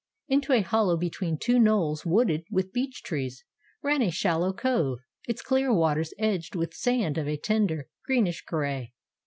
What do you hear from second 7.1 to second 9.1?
of a tender, greenish gray.